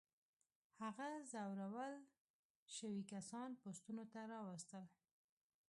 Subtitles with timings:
[0.81, 1.95] هغه ځورول
[2.75, 4.83] شوي کسان پوستونو ته راوستل.